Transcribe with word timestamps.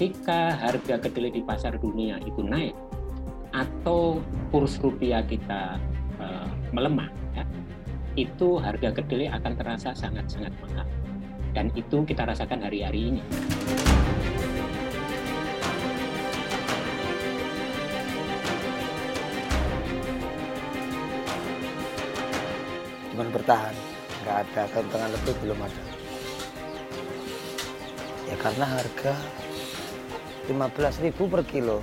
ketika 0.00 0.56
harga 0.56 0.96
kedelai 0.96 1.28
di 1.28 1.44
pasar 1.44 1.76
dunia 1.76 2.16
itu 2.24 2.40
naik 2.40 2.72
atau 3.52 4.16
kurs 4.48 4.80
rupiah 4.80 5.20
kita 5.20 5.76
uh, 6.16 6.48
melemah, 6.72 7.12
ya, 7.36 7.44
itu 8.16 8.56
harga 8.64 8.96
kedelai 8.96 9.28
akan 9.28 9.52
terasa 9.60 9.92
sangat-sangat 9.92 10.56
mahal. 10.64 10.88
Dan 11.52 11.68
itu 11.76 12.00
kita 12.08 12.24
rasakan 12.24 12.64
hari-hari 12.64 13.12
ini. 13.12 13.22
Cuman 23.12 23.28
bertahan, 23.36 23.76
nggak 24.24 24.36
ada 24.48 24.62
keuntungan 24.72 25.12
lebih 25.12 25.34
belum 25.44 25.60
ada. 25.60 25.84
Ya 28.32 28.36
karena 28.40 28.64
harga 28.64 29.12
15.000 30.50 31.14
per 31.30 31.42
kilo, 31.46 31.78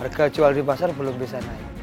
harga 0.00 0.32
jual 0.32 0.56
di 0.56 0.64
pasar 0.64 0.96
belum 0.96 1.20
bisa 1.20 1.36
naik. 1.36 1.75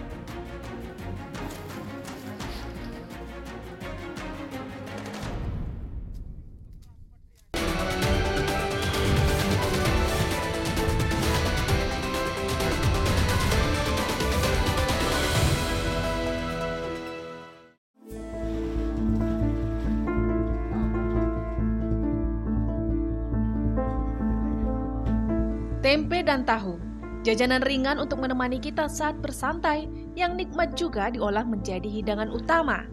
Tempe 25.93 26.25
dan 26.25 26.41
tahu, 26.41 26.81
jajanan 27.21 27.61
ringan 27.61 28.01
untuk 28.01 28.17
menemani 28.17 28.57
kita 28.57 28.89
saat 28.89 29.13
bersantai 29.21 29.85
yang 30.17 30.33
nikmat 30.33 30.73
juga 30.73 31.13
diolah 31.13 31.45
menjadi 31.45 31.85
hidangan 31.85 32.33
utama. 32.33 32.89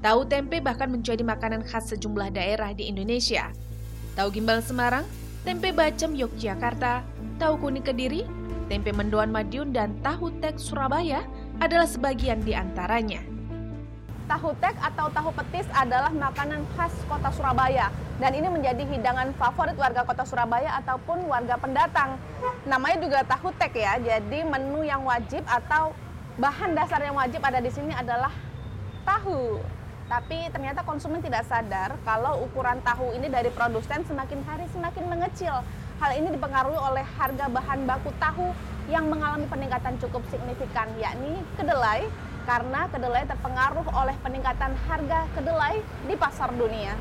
Tahu 0.00 0.24
tempe 0.24 0.56
bahkan 0.56 0.88
menjadi 0.88 1.20
makanan 1.20 1.60
khas 1.68 1.92
sejumlah 1.92 2.32
daerah 2.32 2.72
di 2.72 2.88
Indonesia. 2.88 3.52
Tahu 4.16 4.32
gimbal 4.32 4.64
Semarang, 4.64 5.04
tempe 5.44 5.68
bacem 5.68 6.16
Yogyakarta, 6.16 7.04
tahu 7.36 7.60
kuning 7.60 7.84
Kediri, 7.84 8.24
tempe 8.72 8.88
mendoan 8.88 9.28
Madiun 9.28 9.76
dan 9.76 10.00
tahu 10.00 10.32
tek 10.40 10.56
Surabaya 10.56 11.20
adalah 11.60 11.84
sebagian 11.84 12.40
di 12.40 12.56
antaranya. 12.56 13.20
Tahu 14.30 14.54
tek 14.62 14.78
atau 14.78 15.10
tahu 15.10 15.34
petis 15.34 15.66
adalah 15.74 16.14
makanan 16.14 16.62
khas 16.78 16.94
kota 17.10 17.34
Surabaya 17.34 17.90
dan 18.22 18.30
ini 18.30 18.46
menjadi 18.46 18.86
hidangan 18.86 19.34
favorit 19.34 19.74
warga 19.74 20.06
kota 20.06 20.22
Surabaya 20.22 20.70
ataupun 20.78 21.26
warga 21.26 21.58
pendatang. 21.58 22.14
Namanya 22.62 23.02
juga 23.02 23.26
tahu 23.26 23.50
tek 23.58 23.74
ya, 23.74 23.98
jadi 23.98 24.46
menu 24.46 24.86
yang 24.86 25.02
wajib 25.02 25.42
atau 25.50 25.90
bahan 26.38 26.78
dasar 26.78 27.02
yang 27.02 27.18
wajib 27.18 27.42
ada 27.42 27.58
di 27.58 27.74
sini 27.74 27.90
adalah 27.90 28.30
tahu. 29.02 29.58
Tapi 30.06 30.46
ternyata 30.54 30.86
konsumen 30.86 31.18
tidak 31.18 31.42
sadar 31.50 31.98
kalau 32.06 32.46
ukuran 32.46 32.78
tahu 32.86 33.10
ini 33.18 33.26
dari 33.26 33.50
produsen 33.50 34.06
semakin 34.06 34.46
hari 34.46 34.70
semakin 34.70 35.10
mengecil. 35.10 35.58
Hal 35.98 36.10
ini 36.14 36.30
dipengaruhi 36.30 36.78
oleh 36.78 37.02
harga 37.18 37.50
bahan 37.50 37.82
baku 37.82 38.14
tahu 38.22 38.54
yang 38.86 39.10
mengalami 39.10 39.50
peningkatan 39.50 39.98
cukup 39.98 40.22
signifikan, 40.30 40.86
yakni 41.02 41.42
kedelai, 41.58 42.06
karena 42.50 42.90
kedelai 42.90 43.22
terpengaruh 43.30 43.86
oleh 43.94 44.16
peningkatan 44.26 44.74
harga 44.90 45.22
kedelai 45.38 45.78
di 46.10 46.18
pasar 46.18 46.50
dunia. 46.58 46.98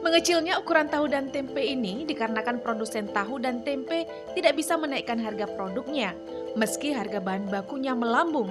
Mengecilnya 0.00 0.56
ukuran 0.56 0.88
tahu 0.88 1.12
dan 1.12 1.28
tempe 1.28 1.60
ini 1.60 2.08
dikarenakan 2.08 2.64
produsen 2.64 3.12
tahu 3.12 3.36
dan 3.36 3.60
tempe 3.68 4.08
tidak 4.32 4.56
bisa 4.56 4.80
menaikkan 4.80 5.20
harga 5.20 5.44
produknya, 5.44 6.16
meski 6.56 6.96
harga 6.96 7.20
bahan 7.20 7.52
bakunya 7.52 7.92
melambung. 7.92 8.48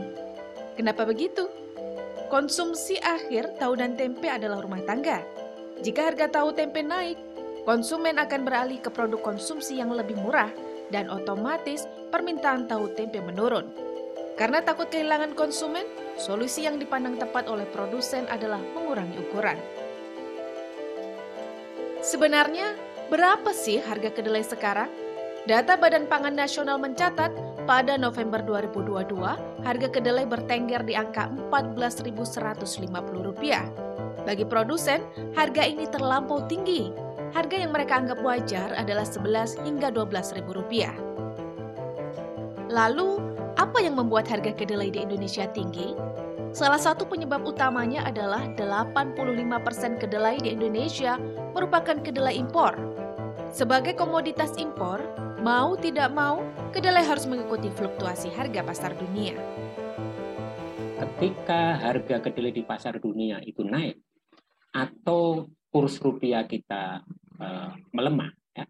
Kenapa 0.78 1.09
begitu? 1.09 1.50
Konsumsi 2.29 3.02
akhir 3.02 3.57
tahu 3.57 3.81
dan 3.81 3.97
tempe 3.97 4.29
adalah 4.29 4.62
rumah 4.62 4.81
tangga. 4.85 5.25
Jika 5.81 6.13
harga 6.13 6.29
tahu 6.29 6.53
tempe 6.53 6.85
naik, 6.85 7.18
konsumen 7.66 8.22
akan 8.22 8.46
beralih 8.46 8.78
ke 8.78 8.94
produk 8.94 9.22
konsumsi 9.25 9.81
yang 9.81 9.90
lebih 9.94 10.18
murah 10.22 10.50
dan 10.90 11.09
otomatis 11.09 11.85
permintaan 12.13 12.69
tahu 12.69 12.94
tempe 12.94 13.22
menurun. 13.22 13.93
Karena 14.34 14.66
takut 14.66 14.90
kehilangan 14.90 15.38
konsumen, 15.38 15.86
solusi 16.18 16.66
yang 16.66 16.82
dipandang 16.82 17.22
tepat 17.22 17.46
oleh 17.46 17.70
produsen 17.70 18.26
adalah 18.34 18.58
mengurangi 18.74 19.22
ukuran. 19.22 19.62
Sebenarnya, 22.02 22.74
berapa 23.14 23.54
sih 23.54 23.78
harga 23.80 24.10
kedelai 24.10 24.42
sekarang? 24.42 24.90
Data 25.44 25.76
Badan 25.78 26.10
Pangan 26.10 26.34
Nasional 26.34 26.80
mencatat, 26.80 27.30
pada 27.64 27.96
November 27.96 28.44
2022, 28.44 29.40
harga 29.64 29.88
kedelai 29.88 30.28
bertengger 30.28 30.84
di 30.84 31.00
angka 31.00 31.32
Rp14.150. 31.52 34.24
Bagi 34.24 34.46
produsen, 34.48 35.04
harga 35.36 35.64
ini 35.64 35.88
terlampau 35.88 36.44
tinggi. 36.48 36.92
Harga 37.32 37.56
yang 37.56 37.72
mereka 37.72 38.04
anggap 38.04 38.20
wajar 38.24 38.72
adalah 38.76 39.08
11 39.08 39.64
hingga 39.64 39.92
Rp12.000. 39.96 40.92
Lalu, 42.72 43.33
apa 43.63 43.79
yang 43.79 43.96
membuat 43.96 44.28
harga 44.28 44.51
kedelai 44.51 44.91
di 44.91 45.07
Indonesia 45.07 45.47
tinggi? 45.47 45.96
Salah 46.51 46.78
satu 46.78 47.07
penyebab 47.07 47.47
utamanya 47.47 48.03
adalah 48.03 48.44
85% 48.51 50.03
kedelai 50.03 50.35
di 50.44 50.51
Indonesia 50.51 51.16
merupakan 51.56 51.96
kedelai 52.03 52.35
impor. 52.35 52.75
Sebagai 53.56 53.96
komoditas 53.96 54.52
impor, 54.59 55.00
mau 55.40 55.79
tidak 55.79 56.12
mau, 56.12 56.44
kedelai 56.75 57.07
harus 57.07 57.23
mengikuti 57.23 57.72
fluktuasi 57.72 58.35
harga 58.35 58.68
pasar 58.68 58.91
dunia. 59.00 59.40
Ketika 61.00 61.79
harga 61.79 62.19
kedelai 62.19 62.52
di 62.52 62.68
pasar 62.68 63.00
dunia 63.00 63.40
itu 63.47 63.63
naik 63.63 63.96
atau 64.75 65.47
kurs 65.72 66.03
rupiah 66.03 66.44
kita 66.44 67.00
uh, 67.40 67.72
melemah, 67.96 68.29
ya, 68.59 68.68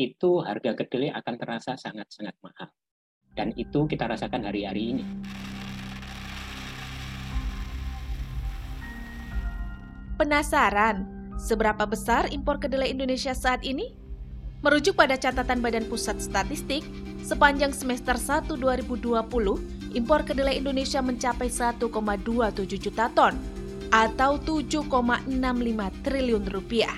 itu 0.00 0.40
harga 0.40 0.72
kedelai 0.80 1.12
akan 1.12 1.34
terasa 1.36 1.76
sangat-sangat 1.76 2.34
mahal. 2.40 2.72
Dan 3.34 3.50
itu 3.58 3.90
kita 3.90 4.06
rasakan 4.06 4.46
hari-hari 4.46 4.94
ini. 4.94 5.04
Penasaran 10.14 11.10
seberapa 11.34 11.82
besar 11.84 12.30
impor 12.30 12.62
kedelai 12.62 12.94
Indonesia 12.94 13.34
saat 13.34 13.66
ini? 13.66 13.98
Merujuk 14.62 14.96
pada 14.96 15.18
catatan 15.18 15.60
Badan 15.60 15.84
Pusat 15.90 16.24
Statistik, 16.24 16.86
sepanjang 17.20 17.74
semester 17.74 18.16
1 18.16 18.48
2020, 18.56 19.20
impor 19.92 20.24
kedelai 20.24 20.56
Indonesia 20.56 21.04
mencapai 21.04 21.52
1,27 21.52 21.84
juta 22.80 23.12
ton 23.12 23.36
atau 23.92 24.40
7,65 24.40 24.88
triliun 26.00 26.44
rupiah. 26.48 26.96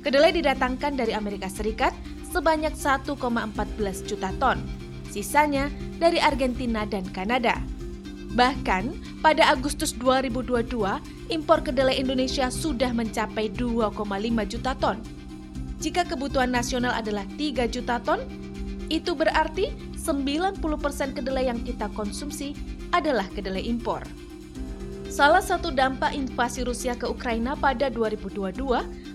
Kedelai 0.00 0.32
didatangkan 0.32 0.96
dari 0.96 1.12
Amerika 1.12 1.50
Serikat 1.50 1.92
sebanyak 2.32 2.72
1,14 2.72 3.18
juta 4.08 4.30
ton 4.40 4.56
sisanya 5.08 5.72
dari 5.98 6.22
Argentina 6.22 6.84
dan 6.84 7.04
Kanada. 7.10 7.58
Bahkan, 8.36 8.92
pada 9.24 9.48
Agustus 9.50 9.96
2022, 9.96 11.00
impor 11.32 11.64
kedelai 11.64 11.96
Indonesia 11.96 12.52
sudah 12.52 12.92
mencapai 12.92 13.48
2,5 13.50 13.96
juta 14.44 14.72
ton. 14.76 15.00
Jika 15.80 16.04
kebutuhan 16.04 16.52
nasional 16.52 16.92
adalah 16.92 17.24
3 17.40 17.66
juta 17.66 17.98
ton, 18.04 18.20
itu 18.92 19.16
berarti 19.16 19.72
90% 19.96 20.60
kedelai 21.16 21.48
yang 21.48 21.60
kita 21.60 21.92
konsumsi 21.92 22.56
adalah 22.92 23.28
kedelai 23.32 23.64
impor. 23.64 24.04
Salah 25.08 25.40
satu 25.40 25.72
dampak 25.72 26.12
invasi 26.12 26.68
Rusia 26.68 26.92
ke 26.92 27.08
Ukraina 27.08 27.56
pada 27.56 27.88
2022 27.88 28.60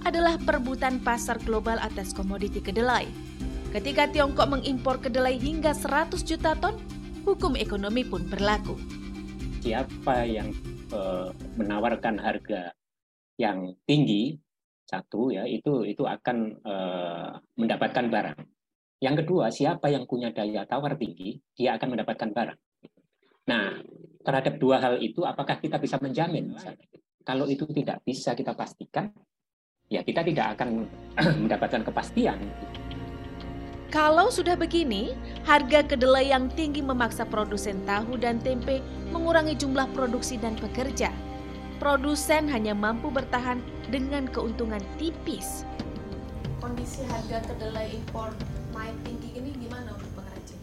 adalah 0.04 0.36
perebutan 0.42 0.98
pasar 1.00 1.38
global 1.46 1.78
atas 1.80 2.18
komoditi 2.18 2.60
kedelai. 2.60 3.06
Ketika 3.74 4.06
Tiongkok 4.06 4.54
mengimpor 4.54 5.02
kedelai 5.02 5.34
hingga 5.42 5.74
100 5.74 6.22
juta 6.22 6.54
ton, 6.54 6.78
hukum 7.25 7.58
ekonomi 7.58 8.06
pun 8.06 8.22
berlaku. 8.30 8.78
Siapa 9.66 10.30
yang 10.30 10.54
e, 10.94 11.02
menawarkan 11.58 12.22
harga 12.22 12.70
yang 13.42 13.74
tinggi 13.90 14.38
satu 14.86 15.34
ya 15.34 15.50
itu 15.50 15.90
itu 15.90 16.06
akan 16.06 16.38
e, 16.62 16.75
mendapatkan 17.58 18.14
barang. 18.14 18.40
Yang 19.02 19.25
kedua, 19.25 19.50
siapa 19.50 19.90
yang 19.90 20.06
punya 20.06 20.30
daya 20.30 20.70
tawar 20.70 20.94
tinggi, 20.94 21.42
dia 21.58 21.74
akan 21.74 21.98
mendapatkan 21.98 22.30
barang. 22.30 22.60
Nah, 23.50 23.81
terhadap 24.22 24.62
dua 24.62 24.86
hal 24.86 25.02
itu 25.02 25.25
apakah 25.25 25.58
kita 25.58 25.81
bisa 25.81 25.98
menjamin 25.98 26.54
misalnya? 26.54 26.86
Kalau 27.25 27.50
itu 27.50 27.66
tidak 27.74 28.06
bisa 28.06 28.38
kita 28.38 28.54
pastikan, 28.54 29.10
ya 29.90 30.06
kita 30.06 30.22
tidak 30.22 30.62
akan 30.62 30.86
mendapatkan 31.50 31.81
kepastian. 31.90 32.38
Kalau 33.94 34.34
sudah 34.34 34.57
begini, 34.57 35.13
harga 35.45 35.86
kedelai 35.86 36.34
yang 36.34 36.50
tinggi 36.50 36.81
memaksa 36.81 37.30
produsen 37.30 37.78
tahu 37.86 38.18
dan 38.18 38.42
tempe 38.42 38.81
mengurangi 39.13 39.54
jumlah 39.54 39.86
produksi 39.94 40.42
dan 40.42 40.57
pekerja. 40.57 41.13
Produsen 41.78 42.50
hanya 42.50 42.74
mampu 42.74 43.13
bertahan 43.13 43.62
dengan 43.94 44.25
keuntungan 44.25 44.81
tipis. 44.98 45.62
kondisi 46.57 47.06
harga 47.06 47.45
kedelai 47.45 47.94
impor 47.94 48.34
naik 48.74 48.98
tinggi 49.06 49.30
ini 49.38 49.54
gimana 49.62 49.94
untuk 49.94 50.10
pengrajin? 50.18 50.60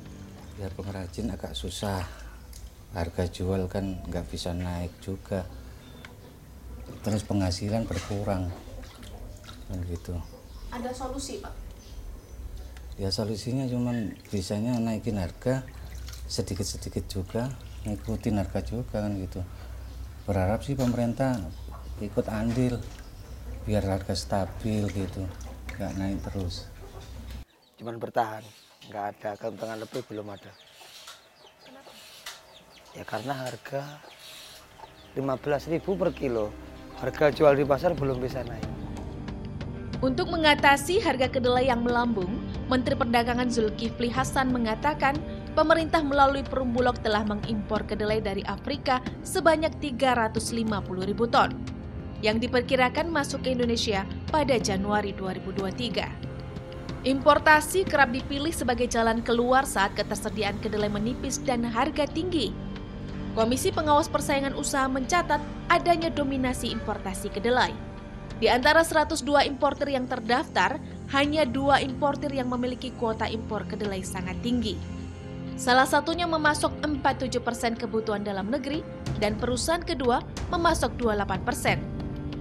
Ya 0.59 0.67
pengrajin 0.75 1.31
agak 1.31 1.55
susah. 1.55 2.03
Harga 2.99 3.31
jual 3.31 3.71
kan 3.71 4.03
nggak 4.11 4.27
bisa 4.27 4.51
naik 4.59 4.91
juga. 4.99 5.47
Terus 7.07 7.23
penghasilan 7.23 7.87
berkurang. 7.87 8.51
Kan 9.71 9.79
gitu. 9.87 10.19
Ada 10.75 10.91
solusi, 10.91 11.39
Pak? 11.39 11.60
Ya 13.01 13.09
solusinya 13.09 13.65
cuman 13.65 14.13
bisanya 14.29 14.77
naikin 14.77 15.17
harga 15.17 15.65
sedikit-sedikit 16.29 17.09
juga, 17.09 17.49
ngikutin 17.89 18.37
harga 18.37 18.61
juga 18.61 19.01
kan 19.01 19.17
gitu. 19.17 19.41
Berharap 20.29 20.61
sih 20.61 20.77
pemerintah 20.77 21.41
ikut 22.05 22.29
andil 22.29 22.77
biar 23.65 23.89
harga 23.89 24.13
stabil 24.13 24.85
gitu 24.93 25.25
nggak 25.81 25.97
naik 25.97 26.21
terus. 26.29 26.69
Cuman 27.81 27.97
bertahan 27.97 28.45
nggak 28.93 29.05
ada 29.17 29.31
keuntungan 29.41 29.81
lebih 29.81 30.05
belum 30.05 30.37
ada. 30.37 30.53
Ya 32.93 33.09
karena 33.09 33.33
harga 33.33 33.97
15.000 35.17 35.81
per 35.81 36.13
kilo 36.13 36.53
harga 37.01 37.33
jual 37.33 37.57
di 37.57 37.65
pasar 37.65 37.97
belum 37.97 38.21
bisa 38.21 38.45
naik 38.45 38.80
untuk 40.01 40.33
mengatasi 40.33 41.01
harga 41.01 41.29
kedelai 41.29 41.69
yang 41.69 41.85
melambung 41.85 42.41
Menteri 42.73 42.97
Perdagangan 42.97 43.53
Zulkifli 43.53 44.09
Hasan 44.09 44.49
mengatakan 44.49 45.17
pemerintah 45.53 46.01
melalui 46.01 46.41
Perum 46.41 46.73
Bulog 46.73 46.97
telah 47.05 47.21
mengimpor 47.25 47.85
kedelai 47.85 48.25
dari 48.25 48.41
Afrika 48.49 49.05
sebanyak 49.21 49.77
350 49.77 50.65
ribu 51.05 51.29
ton 51.29 51.53
yang 52.25 52.41
diperkirakan 52.41 53.13
masuk 53.13 53.45
ke 53.45 53.53
Indonesia 53.53 54.05
pada 54.29 54.57
Januari 54.57 55.13
2023. 55.17 57.09
Importasi 57.09 57.89
kerap 57.89 58.13
dipilih 58.13 58.53
sebagai 58.53 58.85
jalan 58.85 59.25
keluar 59.25 59.65
saat 59.65 59.97
ketersediaan 59.97 60.61
kedelai 60.61 60.93
menipis 60.93 61.41
dan 61.41 61.65
harga 61.65 62.05
tinggi. 62.05 62.53
Komisi 63.33 63.73
Pengawas 63.73 64.05
Persaingan 64.13 64.53
Usaha 64.53 64.85
mencatat 64.85 65.41
adanya 65.73 66.13
dominasi 66.13 66.69
importasi 66.69 67.33
kedelai. 67.33 67.90
Di 68.41 68.49
antara 68.49 68.81
102 68.81 69.21
importer 69.45 69.93
yang 69.93 70.09
terdaftar, 70.09 70.81
hanya 71.13 71.45
dua 71.45 71.85
importer 71.85 72.33
yang 72.33 72.49
memiliki 72.49 72.89
kuota 72.97 73.29
impor 73.29 73.69
kedelai 73.69 74.01
sangat 74.01 74.41
tinggi. 74.41 74.81
Salah 75.61 75.85
satunya 75.85 76.25
memasok 76.25 76.81
47 76.81 77.37
persen 77.45 77.77
kebutuhan 77.77 78.25
dalam 78.25 78.49
negeri 78.49 78.81
dan 79.21 79.37
perusahaan 79.37 79.85
kedua 79.85 80.25
memasok 80.49 80.97
28 80.97 81.45
persen. 81.45 81.85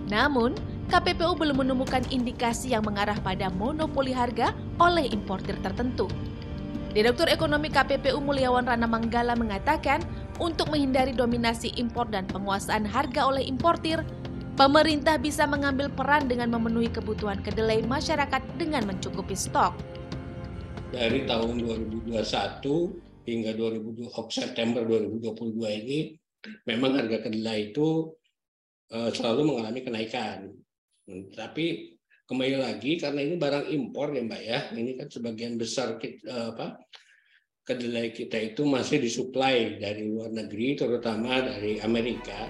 Namun, 0.08 0.56
KPPU 0.88 1.36
belum 1.36 1.68
menemukan 1.68 2.08
indikasi 2.08 2.72
yang 2.72 2.88
mengarah 2.88 3.20
pada 3.20 3.52
monopoli 3.52 4.16
harga 4.16 4.56
oleh 4.80 5.12
importir 5.12 5.60
tertentu. 5.60 6.08
Direktur 6.96 7.28
Ekonomi 7.30 7.70
KPPU 7.70 8.18
Mulyawan 8.24 8.66
Rana 8.66 8.88
Manggala 8.88 9.36
mengatakan, 9.38 10.02
untuk 10.40 10.72
menghindari 10.72 11.14
dominasi 11.14 11.76
impor 11.76 12.08
dan 12.10 12.26
penguasaan 12.26 12.88
harga 12.88 13.30
oleh 13.30 13.46
importir, 13.46 14.02
pemerintah 14.60 15.16
bisa 15.16 15.48
mengambil 15.48 15.88
peran 15.88 16.28
dengan 16.28 16.52
memenuhi 16.52 16.92
kebutuhan 16.92 17.40
kedelai 17.40 17.80
masyarakat 17.88 18.44
dengan 18.60 18.84
mencukupi 18.84 19.40
stok. 19.40 19.72
Dari 20.92 21.24
tahun 21.24 21.64
2021 21.64 22.12
hingga 23.24 23.52
2020, 23.56 24.12
September 24.28 24.84
2022 24.84 25.80
ini, 25.80 26.00
memang 26.68 27.00
harga 27.00 27.24
kedelai 27.24 27.72
itu 27.72 28.20
Eh, 28.90 29.12
selalu 29.14 29.54
mengalami 29.54 29.86
kenaikan. 29.86 30.50
Hmm, 31.06 31.30
tapi 31.30 31.94
kembali 32.26 32.58
lagi 32.58 32.98
karena 32.98 33.22
ini 33.22 33.38
barang 33.38 33.70
impor 33.70 34.18
ya 34.18 34.26
Mbak 34.26 34.42
ya, 34.42 34.60
ini 34.74 34.98
kan 34.98 35.08
sebagian 35.14 35.62
besar 35.62 36.02
kita, 36.02 36.26
eh, 36.26 36.46
apa, 36.58 36.68
kedelai 37.62 38.10
kita 38.10 38.42
itu 38.42 38.66
masih 38.66 38.98
disuplai 38.98 39.78
dari 39.78 40.10
luar 40.10 40.34
negeri, 40.34 40.74
terutama 40.74 41.38
dari 41.38 41.78
Amerika. 41.86 42.50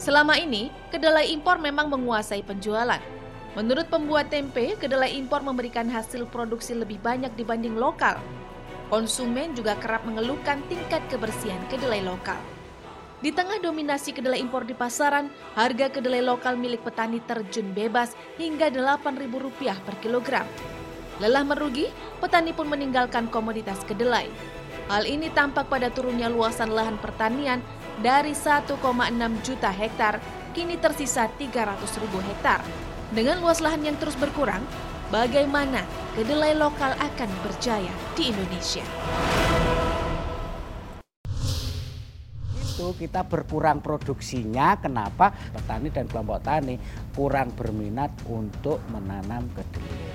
Selama 0.00 0.40
ini, 0.40 0.72
kedelai 0.88 1.28
impor 1.28 1.60
memang 1.60 1.92
menguasai 1.92 2.40
penjualan. 2.40 3.04
Menurut 3.52 3.84
pembuat 3.92 4.32
tempe, 4.32 4.72
kedelai 4.80 5.12
impor 5.12 5.44
memberikan 5.44 5.84
hasil 5.92 6.24
produksi 6.24 6.72
lebih 6.72 6.96
banyak 7.04 7.28
dibanding 7.36 7.76
lokal. 7.76 8.16
Konsumen 8.88 9.52
juga 9.52 9.76
kerap 9.76 10.08
mengeluhkan 10.08 10.64
tingkat 10.72 11.04
kebersihan 11.12 11.60
kedelai 11.68 12.00
lokal. 12.00 12.40
Di 13.20 13.28
tengah 13.28 13.60
dominasi 13.60 14.16
kedelai 14.16 14.40
impor 14.40 14.64
di 14.64 14.72
pasaran, 14.72 15.28
harga 15.52 15.92
kedelai 15.92 16.24
lokal 16.24 16.56
milik 16.56 16.80
petani 16.80 17.20
terjun 17.20 17.76
bebas 17.76 18.16
hingga 18.40 18.72
Rp8.000 18.72 19.84
per 19.84 20.00
kilogram. 20.00 20.48
Lelah 21.20 21.44
merugi, 21.44 21.92
petani 22.24 22.56
pun 22.56 22.72
meninggalkan 22.72 23.28
komoditas 23.28 23.84
kedelai. 23.84 24.32
Hal 24.88 25.04
ini 25.04 25.28
tampak 25.30 25.68
pada 25.68 25.92
turunnya 25.92 26.32
luasan 26.32 26.72
lahan 26.72 26.96
pertanian 26.96 27.60
dari 28.00 28.32
1,6 28.32 28.76
juta 29.44 29.70
hektar 29.70 30.18
kini 30.56 30.76
tersisa 30.80 31.28
300 31.28 32.02
ribu 32.02 32.18
hektar. 32.24 32.64
Dengan 33.12 33.38
luas 33.44 33.62
lahan 33.62 33.84
yang 33.84 33.96
terus 34.00 34.16
berkurang, 34.18 34.62
bagaimana 35.12 35.86
kedelai 36.16 36.56
lokal 36.56 36.96
akan 36.98 37.30
berjaya 37.46 37.92
di 38.18 38.32
Indonesia? 38.32 38.86
itu 42.80 42.96
kita 42.96 43.28
berkurang 43.28 43.84
produksinya. 43.84 44.72
Kenapa? 44.80 45.36
Petani 45.52 45.92
dan 45.92 46.08
kelompok 46.08 46.40
tani 46.40 46.80
kurang 47.12 47.52
berminat 47.52 48.08
untuk 48.24 48.80
menanam 48.88 49.52
kedelai. 49.52 50.09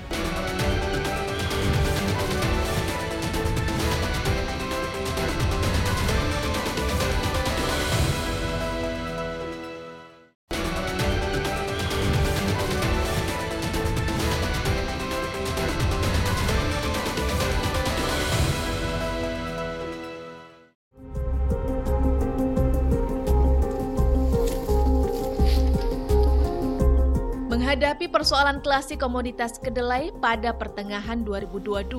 Persoalan 28.26 28.58
klasik 28.58 28.98
komoditas 29.06 29.54
kedelai 29.62 30.10
pada 30.18 30.50
pertengahan 30.50 31.22
2022, 31.22 31.94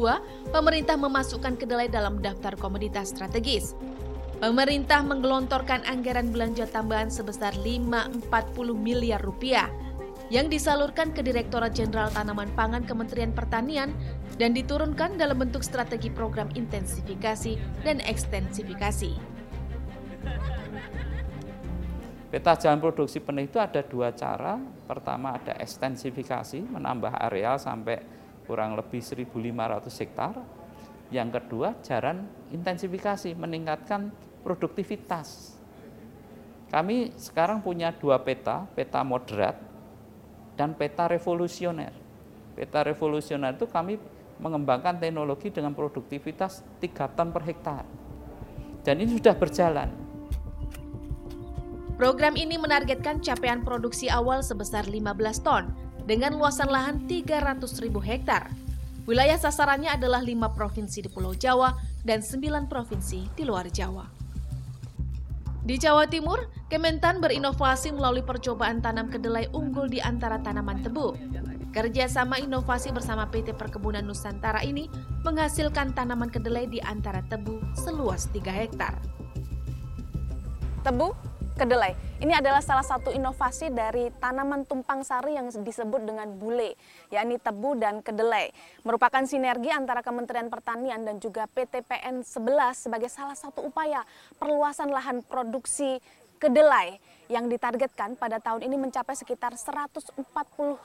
pemerintah 0.52 1.00
memasukkan 1.00 1.56
kedelai 1.56 1.88
dalam 1.88 2.20
daftar 2.20 2.52
komoditas 2.60 3.16
strategis. 3.16 3.80
Pemerintah 4.44 5.08
menggelontorkan 5.08 5.88
anggaran 5.88 6.28
belanja 6.36 6.68
tambahan 6.68 7.08
sebesar 7.08 7.56
540 7.64 8.28
miliar 8.76 9.24
rupiah 9.24 9.72
yang 10.28 10.52
disalurkan 10.52 11.16
ke 11.16 11.24
Direktorat 11.24 11.72
Jenderal 11.72 12.12
Tanaman 12.12 12.52
Pangan 12.60 12.84
Kementerian 12.84 13.32
Pertanian 13.32 13.96
dan 14.36 14.52
diturunkan 14.52 15.16
dalam 15.16 15.40
bentuk 15.40 15.64
strategi 15.64 16.12
program 16.12 16.52
intensifikasi 16.60 17.56
dan 17.88 18.04
ekstensifikasi. 18.04 19.37
Peta 22.28 22.60
jalan 22.60 22.84
produksi 22.84 23.24
benih 23.24 23.48
itu 23.48 23.56
ada 23.56 23.80
dua 23.80 24.12
cara. 24.12 24.60
Pertama 24.84 25.40
ada 25.40 25.56
ekstensifikasi, 25.56 26.60
menambah 26.60 27.16
areal 27.24 27.56
sampai 27.56 28.04
kurang 28.44 28.76
lebih 28.76 29.00
1.500 29.00 30.02
hektar. 30.04 30.36
Yang 31.08 31.40
kedua 31.40 31.72
jalan 31.88 32.28
intensifikasi, 32.52 33.32
meningkatkan 33.32 34.12
produktivitas. 34.44 35.56
Kami 36.68 37.16
sekarang 37.16 37.64
punya 37.64 37.96
dua 37.96 38.20
peta, 38.20 38.68
peta 38.76 39.00
moderat 39.08 39.56
dan 40.60 40.76
peta 40.76 41.08
revolusioner. 41.08 41.96
Peta 42.60 42.84
revolusioner 42.84 43.56
itu 43.56 43.72
kami 43.72 43.96
mengembangkan 44.44 45.00
teknologi 45.00 45.48
dengan 45.48 45.72
produktivitas 45.72 46.60
3 46.84 47.16
ton 47.16 47.32
per 47.32 47.44
hektar. 47.48 47.88
Dan 48.84 49.00
ini 49.00 49.16
sudah 49.16 49.32
berjalan 49.32 50.07
Program 51.98 52.38
ini 52.38 52.62
menargetkan 52.62 53.26
capaian 53.26 53.66
produksi 53.66 54.06
awal 54.08 54.46
sebesar 54.46 54.86
15 54.86 55.18
ton 55.42 55.74
dengan 56.06 56.38
luasan 56.38 56.70
lahan 56.70 57.04
300 57.10 57.58
ribu 57.82 57.98
hektar. 57.98 58.54
Wilayah 59.10 59.42
sasarannya 59.42 59.98
adalah 59.98 60.22
lima 60.22 60.54
provinsi 60.54 61.04
di 61.04 61.10
Pulau 61.10 61.34
Jawa 61.34 61.74
dan 62.06 62.22
sembilan 62.22 62.70
provinsi 62.70 63.34
di 63.34 63.44
luar 63.44 63.66
Jawa. 63.74 64.06
Di 65.68 65.76
Jawa 65.76 66.06
Timur, 66.08 66.58
Kementan 66.68 67.24
berinovasi 67.24 67.96
melalui 67.96 68.28
percobaan 68.28 68.84
tanam 68.84 69.08
kedelai 69.08 69.48
unggul 69.56 69.88
di 69.88 70.04
antara 70.04 70.36
tanaman 70.44 70.84
tebu. 70.84 71.16
Kerjasama 71.72 72.44
inovasi 72.44 72.92
bersama 72.92 73.24
PT 73.32 73.56
Perkebunan 73.56 74.04
Nusantara 74.04 74.60
ini 74.68 74.92
menghasilkan 75.24 75.96
tanaman 75.96 76.28
kedelai 76.28 76.68
di 76.68 76.84
antara 76.84 77.24
tebu 77.32 77.64
seluas 77.72 78.28
3 78.36 78.52
hektar. 78.52 79.00
Tebu 80.84 81.16
kedelai. 81.58 81.98
Ini 82.22 82.38
adalah 82.38 82.62
salah 82.62 82.86
satu 82.86 83.10
inovasi 83.10 83.74
dari 83.74 84.14
tanaman 84.22 84.64
tumpang 84.70 85.02
sari 85.02 85.34
yang 85.34 85.50
disebut 85.50 86.06
dengan 86.06 86.30
bule, 86.38 86.78
yakni 87.10 87.42
tebu 87.42 87.74
dan 87.82 88.06
kedelai. 88.06 88.54
Merupakan 88.86 89.26
sinergi 89.26 89.74
antara 89.74 90.06
Kementerian 90.06 90.54
Pertanian 90.54 91.02
dan 91.02 91.18
juga 91.18 91.50
PTPN 91.50 92.22
11 92.22 92.88
sebagai 92.88 93.10
salah 93.10 93.34
satu 93.34 93.66
upaya 93.66 94.06
perluasan 94.38 94.94
lahan 94.94 95.26
produksi 95.26 95.98
kedelai 96.38 97.02
yang 97.28 97.50
ditargetkan 97.50 98.14
pada 98.16 98.38
tahun 98.38 98.64
ini 98.64 98.78
mencapai 98.78 99.18
sekitar 99.18 99.58
140 99.58 100.14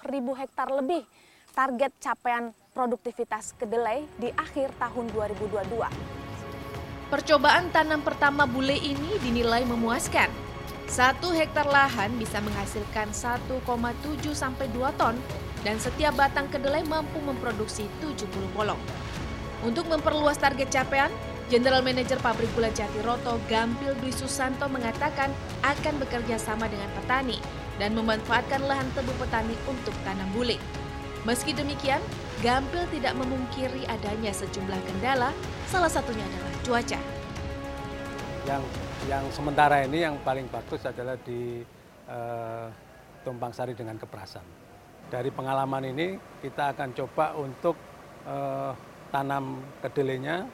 ribu 0.09 0.33
hektar 0.35 0.73
lebih 0.73 1.05
target 1.53 1.93
capaian 2.01 2.51
produktivitas 2.73 3.53
kedelai 3.61 4.09
di 4.17 4.33
akhir 4.33 4.73
tahun 4.81 5.13
2022. 5.13 6.33
Percobaan 7.13 7.69
tanam 7.69 8.01
pertama 8.01 8.49
bule 8.49 8.73
ini 8.73 9.21
dinilai 9.21 9.69
memuaskan. 9.69 10.52
Satu 10.93 11.33
hektar 11.33 11.65
lahan 11.65 12.21
bisa 12.21 12.37
menghasilkan 12.45 13.17
1,7 13.17 13.49
sampai 14.37 14.69
2 14.77 14.93
ton 15.01 15.17
dan 15.65 15.81
setiap 15.81 16.13
batang 16.21 16.53
kedelai 16.53 16.85
mampu 16.85 17.17
memproduksi 17.25 17.89
70 18.05 18.29
bolong. 18.53 18.77
Untuk 19.65 19.89
memperluas 19.89 20.37
target 20.37 20.69
capaian, 20.69 21.09
General 21.49 21.81
Manager 21.81 22.21
Pabrik 22.21 22.53
Gula 22.53 22.69
Jatiroto 22.77 23.41
Gampil 23.49 23.97
Dwi 24.05 24.13
Susanto 24.13 24.69
mengatakan 24.69 25.33
akan 25.65 25.97
bekerja 25.97 26.37
sama 26.37 26.69
dengan 26.69 26.93
petani 26.93 27.41
dan 27.81 27.97
memanfaatkan 27.97 28.61
lahan 28.61 28.93
tebu 28.93 29.17
petani 29.17 29.57
untuk 29.65 29.97
tanam 30.05 30.29
bule. 30.37 30.61
Meski 31.25 31.57
demikian, 31.57 32.05
Gampil 32.45 32.85
tidak 32.93 33.17
memungkiri 33.17 33.89
adanya 33.89 34.37
sejumlah 34.37 34.81
kendala, 34.85 35.33
salah 35.73 35.89
satunya 35.89 36.29
adalah 36.29 36.53
cuaca. 36.69 37.01
Yang 38.45 38.65
yang 39.11 39.25
sementara 39.35 39.83
ini 39.83 40.07
yang 40.07 40.15
paling 40.23 40.47
bagus 40.47 40.87
adalah 40.87 41.19
di 41.19 41.63
uh, 42.07 42.71
tumpang 43.27 43.51
sari 43.51 43.75
dengan 43.75 43.99
keperasan. 43.99 44.45
Dari 45.11 45.29
pengalaman 45.35 45.91
ini 45.91 46.15
kita 46.39 46.73
akan 46.73 46.95
coba 46.95 47.35
untuk 47.35 47.75
uh, 48.25 48.73
tanam 49.11 49.61
kedelainya 49.83 50.47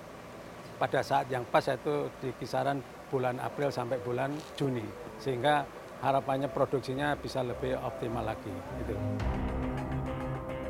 pada 0.80 1.04
saat 1.04 1.28
yang 1.28 1.44
pas 1.46 1.62
yaitu 1.66 2.08
di 2.22 2.32
kisaran 2.40 2.80
bulan 3.12 3.36
April 3.42 3.68
sampai 3.68 4.00
bulan 4.00 4.32
Juni 4.56 4.84
sehingga 5.20 5.66
harapannya 6.00 6.48
produksinya 6.48 7.18
bisa 7.18 7.44
lebih 7.44 7.76
optimal 7.78 8.24
lagi. 8.32 8.50
Gitu. 8.82 8.94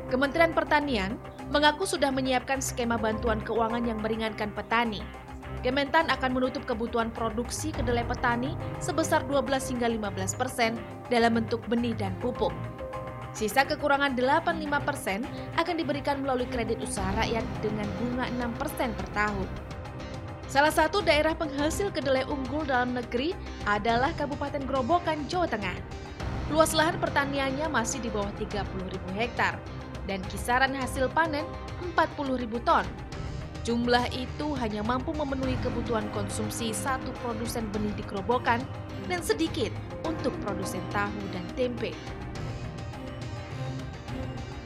Kementerian 0.09 0.57
Pertanian 0.57 1.21
mengaku 1.53 1.85
sudah 1.85 2.09
menyiapkan 2.09 2.59
skema 2.65 2.97
bantuan 2.97 3.39
keuangan 3.45 3.85
yang 3.85 4.01
meringankan 4.01 4.49
petani 4.57 5.05
Kementan 5.59 6.07
akan 6.07 6.39
menutup 6.39 6.63
kebutuhan 6.63 7.11
produksi 7.11 7.75
kedelai 7.75 8.07
petani 8.07 8.55
sebesar 8.79 9.27
12 9.27 9.75
hingga 9.75 9.91
15 9.91 10.39
persen 10.39 10.79
dalam 11.11 11.35
bentuk 11.35 11.59
benih 11.67 11.91
dan 11.99 12.15
pupuk. 12.23 12.55
Sisa 13.35 13.67
kekurangan 13.67 14.15
85 14.15 14.87
persen 14.87 15.19
akan 15.59 15.75
diberikan 15.75 16.23
melalui 16.23 16.47
kredit 16.47 16.79
usaha 16.79 17.11
rakyat 17.13 17.43
dengan 17.59 17.85
bunga 17.99 18.25
6 18.39 18.59
persen 18.59 18.89
per 18.95 19.07
tahun. 19.11 19.47
Salah 20.49 20.73
satu 20.73 21.05
daerah 21.05 21.37
penghasil 21.37 21.93
kedelai 21.93 22.25
unggul 22.25 22.65
dalam 22.65 22.97
negeri 22.97 23.37
adalah 23.69 24.09
Kabupaten 24.17 24.65
Grobogan, 24.65 25.29
Jawa 25.29 25.45
Tengah. 25.45 25.77
Luas 26.49 26.73
lahan 26.73 26.97
pertaniannya 26.97 27.69
masih 27.69 28.01
di 28.01 28.09
bawah 28.09 28.33
30 28.41 28.65
ribu 28.89 29.09
hektar 29.13 29.61
dan 30.09 30.25
kisaran 30.33 30.73
hasil 30.73 31.05
panen 31.13 31.45
40 31.93 32.41
ribu 32.41 32.57
ton 32.65 32.81
Jumlah 33.67 34.07
itu 34.15 34.55
hanya 34.55 34.79
mampu 34.79 35.11
memenuhi 35.11 35.59
kebutuhan 35.59 36.07
konsumsi 36.15 36.71
satu 36.71 37.11
produsen 37.19 37.67
benih 37.75 37.91
di 37.99 38.03
Kerobokan 38.07 38.63
dan 39.11 39.19
sedikit 39.19 39.75
untuk 40.07 40.31
produsen 40.41 40.79
tahu 40.95 41.19
dan 41.35 41.43
tempe. 41.59 41.91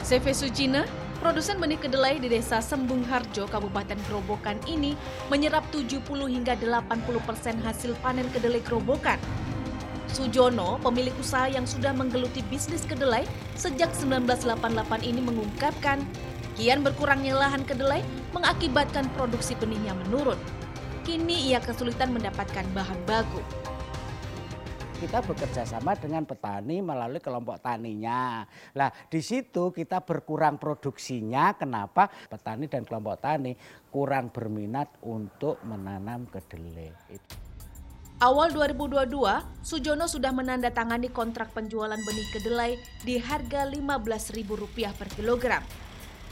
CV 0.04 0.36
Sujina, 0.36 0.84
produsen 1.24 1.58
benih 1.58 1.80
kedelai 1.80 2.20
di 2.20 2.28
desa 2.28 2.60
Sembung 2.62 3.02
Harjo, 3.08 3.50
Kabupaten 3.50 3.98
Kerobokan 4.06 4.60
ini 4.70 4.94
menyerap 5.32 5.66
70 5.74 6.04
hingga 6.30 6.54
80 6.60 7.24
persen 7.24 7.56
hasil 7.64 7.98
panen 8.04 8.28
kedelai 8.30 8.62
Kerobokan. 8.62 9.18
Sujono, 10.14 10.78
pemilik 10.86 11.16
usaha 11.18 11.50
yang 11.50 11.66
sudah 11.66 11.90
menggeluti 11.90 12.46
bisnis 12.46 12.86
kedelai 12.86 13.26
sejak 13.58 13.90
1988 13.98 15.02
ini 15.02 15.26
mengungkapkan 15.26 16.06
Kian 16.54 16.86
berkurangnya 16.86 17.34
lahan 17.34 17.66
kedelai 17.66 18.06
mengakibatkan 18.30 19.10
produksi 19.18 19.58
benihnya 19.58 19.98
menurun. 20.06 20.38
Kini 21.02 21.50
ia 21.50 21.58
kesulitan 21.58 22.14
mendapatkan 22.14 22.64
bahan 22.78 23.00
baku. 23.10 23.42
Kita 25.02 25.20
bekerja 25.20 25.68
sama 25.68 25.98
dengan 25.98 26.24
petani 26.24 26.80
melalui 26.80 27.20
kelompok 27.20 27.60
taninya. 27.60 28.46
Lah 28.78 28.94
di 29.10 29.20
situ 29.20 29.74
kita 29.74 30.06
berkurang 30.06 30.62
produksinya. 30.62 31.58
Kenapa? 31.58 32.08
Petani 32.08 32.70
dan 32.70 32.86
kelompok 32.86 33.20
tani 33.20 33.58
kurang 33.92 34.30
berminat 34.30 34.94
untuk 35.04 35.58
menanam 35.66 36.30
kedelai. 36.30 36.94
Awal 38.24 38.56
2022, 38.56 39.12
Sujono 39.66 40.08
sudah 40.08 40.32
menandatangani 40.32 41.12
kontrak 41.12 41.52
penjualan 41.52 42.00
benih 42.00 42.28
kedelai 42.32 42.72
di 43.04 43.20
harga 43.20 43.68
Rp15.000 43.68 44.96
per 44.96 45.10
kilogram. 45.12 45.83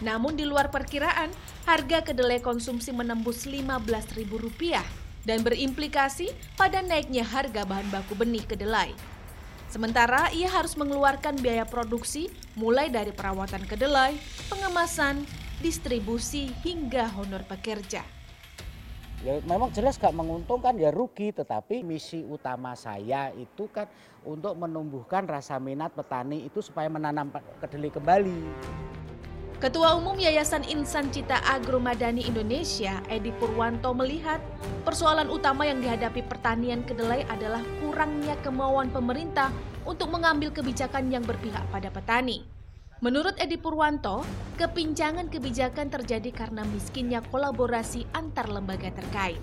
Namun 0.02 0.34
di 0.34 0.50
luar 0.50 0.74
perkiraan, 0.74 1.30
harga 1.70 2.02
kedelai 2.02 2.42
konsumsi 2.42 2.90
menembus 2.90 3.46
Rp15.000 3.46 4.82
dan 5.22 5.46
berimplikasi 5.46 6.34
pada 6.58 6.82
naiknya 6.82 7.22
harga 7.22 7.62
bahan 7.62 7.88
baku 7.94 8.18
benih 8.18 8.42
kedelai. 8.46 8.98
Sementara 9.70 10.28
ia 10.36 10.52
harus 10.52 10.76
mengeluarkan 10.76 11.40
biaya 11.40 11.64
produksi 11.64 12.28
mulai 12.60 12.92
dari 12.92 13.16
perawatan 13.16 13.64
kedelai, 13.64 14.20
pengemasan, 14.52 15.24
distribusi 15.64 16.52
hingga 16.66 17.08
honor 17.16 17.46
pekerja. 17.48 18.04
Ya 19.22 19.38
memang 19.46 19.70
jelas 19.70 20.02
gak 20.02 20.18
menguntungkan 20.18 20.74
ya 20.82 20.90
rugi 20.90 21.30
tetapi 21.30 21.86
misi 21.86 22.26
utama 22.26 22.74
saya 22.74 23.30
itu 23.38 23.70
kan 23.70 23.86
untuk 24.26 24.58
menumbuhkan 24.58 25.30
rasa 25.30 25.62
minat 25.62 25.94
petani 25.94 26.50
itu 26.50 26.58
supaya 26.60 26.90
menanam 26.90 27.30
kedelai 27.62 27.94
kembali. 27.94 28.40
Ketua 29.62 29.94
Umum 29.94 30.18
Yayasan 30.18 30.66
Insan 30.74 31.14
Cita 31.14 31.38
Agro 31.46 31.78
Madani 31.78 32.26
Indonesia, 32.26 32.98
Edi 33.06 33.30
Purwanto 33.30 33.94
melihat 33.94 34.42
persoalan 34.82 35.30
utama 35.30 35.70
yang 35.70 35.78
dihadapi 35.78 36.26
pertanian 36.26 36.82
kedelai 36.82 37.30
adalah 37.30 37.62
kurangnya 37.78 38.34
kemauan 38.42 38.90
pemerintah 38.90 39.54
untuk 39.86 40.10
mengambil 40.10 40.50
kebijakan 40.50 41.14
yang 41.14 41.22
berpihak 41.22 41.62
pada 41.70 41.94
petani. 41.94 42.42
Menurut 43.06 43.38
Edi 43.38 43.62
Purwanto, 43.62 44.26
kepincangan 44.58 45.30
kebijakan 45.30 45.94
terjadi 45.94 46.34
karena 46.34 46.66
miskinnya 46.66 47.22
kolaborasi 47.30 48.10
antar 48.18 48.50
lembaga 48.50 48.90
terkait. 48.90 49.38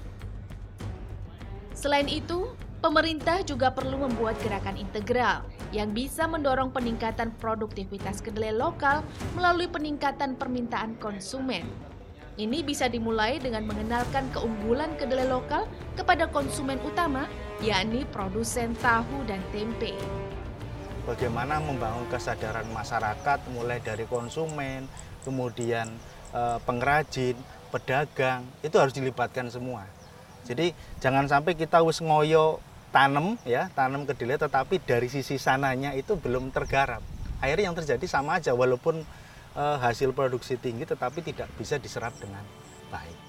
Selain 1.78 2.10
itu, 2.10 2.50
pemerintah 2.78 3.42
juga 3.42 3.74
perlu 3.74 4.06
membuat 4.06 4.38
gerakan 4.38 4.78
integral 4.78 5.42
yang 5.74 5.90
bisa 5.90 6.30
mendorong 6.30 6.70
peningkatan 6.70 7.34
produktivitas 7.42 8.22
kedelai 8.22 8.54
lokal 8.54 9.02
melalui 9.34 9.66
peningkatan 9.66 10.38
permintaan 10.38 10.94
konsumen. 11.02 11.66
Ini 12.38 12.62
bisa 12.62 12.86
dimulai 12.86 13.42
dengan 13.42 13.66
mengenalkan 13.66 14.30
keunggulan 14.30 14.94
kedelai 14.94 15.26
lokal 15.26 15.66
kepada 15.98 16.30
konsumen 16.30 16.78
utama, 16.86 17.26
yakni 17.58 18.06
produsen 18.14 18.78
tahu 18.78 19.26
dan 19.26 19.42
tempe. 19.50 19.90
Bagaimana 21.02 21.58
membangun 21.58 22.06
kesadaran 22.06 22.70
masyarakat 22.70 23.38
mulai 23.50 23.82
dari 23.82 24.06
konsumen, 24.06 24.86
kemudian 25.26 25.90
eh, 26.30 26.58
pengrajin, 26.62 27.34
pedagang, 27.74 28.46
itu 28.62 28.78
harus 28.78 28.94
dilibatkan 28.94 29.50
semua. 29.50 29.82
Jadi 30.46 30.70
jangan 31.02 31.26
sampai 31.26 31.58
kita 31.58 31.82
wis 31.82 31.98
ngoyo 31.98 32.62
tanam 32.88 33.36
ya 33.44 33.68
tanam 33.76 34.08
kedelai 34.08 34.40
tetapi 34.40 34.80
dari 34.80 35.08
sisi 35.12 35.36
sananya 35.36 35.92
itu 35.92 36.16
belum 36.16 36.50
tergarap 36.50 37.04
akhirnya 37.38 37.70
yang 37.70 37.76
terjadi 37.76 38.06
sama 38.08 38.40
aja 38.40 38.56
walaupun 38.56 39.04
e, 39.54 39.64
hasil 39.84 40.16
produksi 40.16 40.56
tinggi 40.56 40.88
tetapi 40.88 41.20
tidak 41.20 41.48
bisa 41.60 41.76
diserap 41.76 42.16
dengan 42.16 42.42
baik 42.88 43.28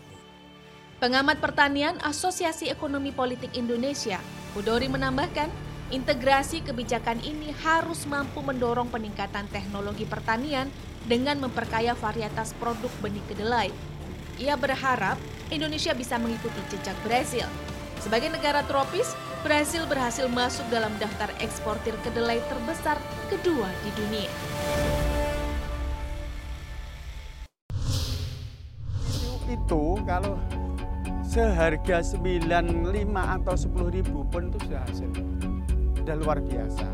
Pengamat 1.00 1.40
pertanian 1.40 1.96
Asosiasi 2.04 2.68
Ekonomi 2.68 3.16
Politik 3.16 3.56
Indonesia, 3.56 4.20
Budori 4.52 4.92
menambahkan, 4.92 5.48
integrasi 5.96 6.60
kebijakan 6.60 7.24
ini 7.24 7.56
harus 7.64 8.04
mampu 8.04 8.44
mendorong 8.44 8.92
peningkatan 8.92 9.48
teknologi 9.48 10.04
pertanian 10.04 10.68
dengan 11.08 11.40
memperkaya 11.40 11.96
varietas 11.96 12.52
produk 12.60 12.92
benih 13.00 13.24
kedelai. 13.32 13.72
Ia 14.44 14.60
berharap 14.60 15.16
Indonesia 15.48 15.96
bisa 15.96 16.20
mengikuti 16.20 16.60
jejak 16.68 17.00
Brasil. 17.08 17.48
Sebagai 18.00 18.32
negara 18.32 18.64
tropis, 18.64 19.12
Brasil 19.44 19.84
berhasil 19.84 20.28
masuk 20.32 20.64
dalam 20.72 20.92
daftar 21.04 21.28
eksportir 21.44 21.92
kedelai 22.04 22.40
terbesar 22.48 22.96
kedua 23.28 23.68
di 23.84 23.92
dunia. 23.96 24.32
Itu 29.52 30.00
kalau 30.08 30.40
seharga 31.28 32.00
95 32.00 32.80
atau 33.14 33.54
10 33.54 33.96
ribu 33.96 34.24
pun 34.32 34.48
itu 34.48 34.58
sudah 34.64 34.82
hasil. 34.88 35.10
sudah 36.10 36.16
luar 36.26 36.40
biasa. 36.42 36.88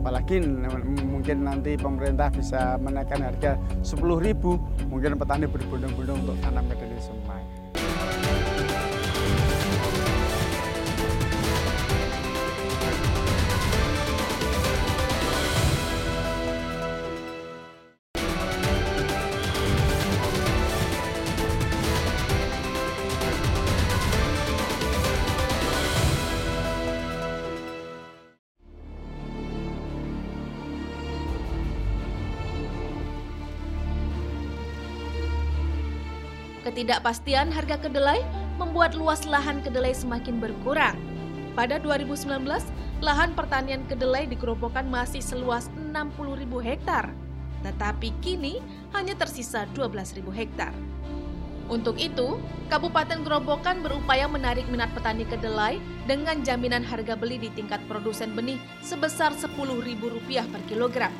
Apalagi 0.00 0.40
mungkin 1.04 1.44
nanti 1.44 1.76
pemerintah 1.76 2.32
bisa 2.32 2.80
menaikkan 2.80 3.20
harga 3.20 3.60
10.000, 3.84 4.88
mungkin 4.88 5.14
petani 5.20 5.44
berbondong-bondong 5.46 6.18
untuk 6.24 6.36
tanam 6.40 6.64
kedelai 6.72 6.98
semai. 6.98 7.19
Ketidakpastian 36.70 37.50
harga 37.50 37.82
kedelai 37.82 38.22
membuat 38.54 38.94
luas 38.94 39.26
lahan 39.26 39.58
kedelai 39.58 39.90
semakin 39.90 40.38
berkurang. 40.38 40.94
Pada 41.58 41.82
2019, 41.82 42.46
lahan 43.02 43.34
pertanian 43.34 43.82
kedelai 43.90 44.30
di 44.30 44.38
Gerobokan 44.38 44.86
masih 44.86 45.18
seluas 45.18 45.66
60.000 45.90 46.46
hektar, 46.62 47.10
tetapi 47.66 48.14
kini 48.22 48.62
hanya 48.94 49.18
tersisa 49.18 49.66
12.000 49.74 50.22
hektar. 50.30 50.70
Untuk 51.66 51.98
itu, 51.98 52.38
Kabupaten 52.70 53.18
Gerobokan 53.26 53.82
berupaya 53.82 54.30
menarik 54.30 54.70
minat 54.70 54.94
petani 54.94 55.26
kedelai 55.26 55.82
dengan 56.06 56.38
jaminan 56.46 56.86
harga 56.86 57.18
beli 57.18 57.42
di 57.42 57.50
tingkat 57.50 57.82
produsen 57.90 58.30
benih 58.38 58.62
sebesar 58.78 59.34
Rp10.000 59.34 60.46
per 60.54 60.62
kilogram. 60.70 61.10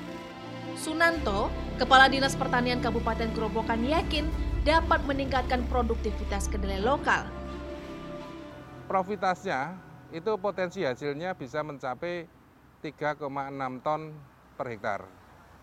Sunanto, 0.79 1.51
Kepala 1.75 2.07
Dinas 2.07 2.39
Pertanian 2.39 2.79
Kabupaten 2.79 3.35
Gerobokan 3.35 3.83
yakin 3.83 4.31
dapat 4.65 5.01
meningkatkan 5.09 5.65
produktivitas 5.73 6.45
kedelai 6.53 6.85
lokal. 6.85 7.25
Profitasnya 8.85 9.79
itu 10.13 10.37
potensi 10.37 10.85
hasilnya 10.85 11.33
bisa 11.33 11.65
mencapai 11.65 12.27
3,6 12.83 13.25
ton 13.87 14.13
per 14.59 14.67
hektar. 14.69 15.01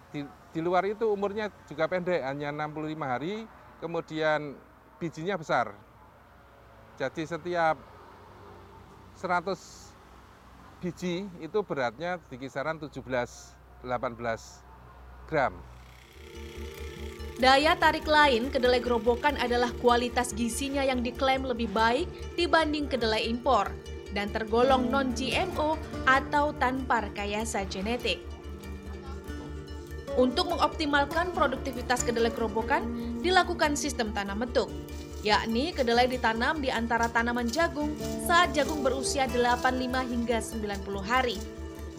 Di, 0.10 0.24
di 0.56 0.60
luar 0.64 0.88
itu 0.88 1.12
umurnya 1.12 1.52
juga 1.68 1.86
pendek, 1.92 2.24
hanya 2.24 2.50
65 2.50 2.98
hari, 3.04 3.44
kemudian 3.84 4.56
bijinya 4.98 5.36
besar. 5.38 5.76
Jadi 6.98 7.28
setiap 7.30 7.78
100 9.20 9.54
biji 10.82 11.28
itu 11.44 11.60
beratnya 11.62 12.18
di 12.32 12.42
kisaran 12.42 12.82
17-18 12.82 13.86
gram. 15.30 15.54
Daya 17.38 17.78
tarik 17.78 18.10
lain 18.10 18.50
kedelai 18.50 18.82
gerobokan 18.82 19.38
adalah 19.38 19.70
kualitas 19.78 20.34
gizinya 20.34 20.82
yang 20.82 21.06
diklaim 21.06 21.46
lebih 21.46 21.70
baik 21.70 22.10
dibanding 22.34 22.90
kedelai 22.90 23.30
impor 23.30 23.70
dan 24.10 24.34
tergolong 24.34 24.90
non-GMO 24.90 25.78
atau 26.10 26.50
tanpa 26.58 27.06
rekayasa 27.06 27.70
genetik. 27.70 28.26
Untuk 30.18 30.50
mengoptimalkan 30.50 31.30
produktivitas 31.30 32.02
kedelai 32.02 32.34
gerobokan, 32.34 32.82
dilakukan 33.22 33.78
sistem 33.78 34.10
tanam 34.18 34.42
metuk, 34.42 34.74
yakni 35.22 35.78
kedelai 35.78 36.10
ditanam 36.10 36.58
di 36.58 36.74
antara 36.74 37.06
tanaman 37.06 37.46
jagung 37.54 37.94
saat 38.26 38.50
jagung 38.58 38.82
berusia 38.82 39.30
85 39.30 39.78
hingga 40.10 40.42
90 40.42 41.06
hari. 41.06 41.38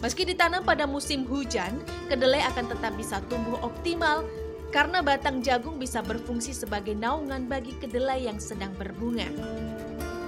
Meski 0.03 0.27
ditanam 0.27 0.67
pada 0.67 0.83
musim 0.83 1.23
hujan, 1.31 1.79
kedelai 2.11 2.43
akan 2.43 2.75
tetap 2.75 2.91
bisa 2.99 3.23
tumbuh 3.31 3.55
optimal 3.63 4.27
karena 4.69 5.01
batang 5.01 5.41
jagung 5.41 5.81
bisa 5.81 6.05
berfungsi 6.05 6.53
sebagai 6.53 6.93
naungan 6.93 7.49
bagi 7.49 7.73
kedelai 7.81 8.29
yang 8.29 8.37
sedang 8.37 8.69
berbunga. 8.77 9.25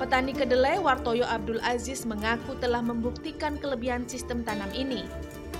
Petani 0.01 0.33
kedelai 0.33 0.81
Wartoyo 0.81 1.29
Abdul 1.29 1.61
Aziz 1.61 2.09
mengaku 2.09 2.57
telah 2.57 2.81
membuktikan 2.81 3.61
kelebihan 3.61 4.09
sistem 4.09 4.41
tanam 4.41 4.73
ini. 4.73 5.05